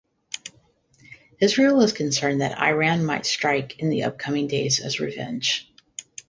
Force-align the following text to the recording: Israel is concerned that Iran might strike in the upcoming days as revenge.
Israel 1.39 1.79
is 1.81 1.93
concerned 1.93 2.41
that 2.41 2.57
Iran 2.57 3.05
might 3.05 3.23
strike 3.27 3.77
in 3.77 3.91
the 3.91 4.01
upcoming 4.05 4.47
days 4.47 4.79
as 4.79 4.99
revenge. 4.99 5.71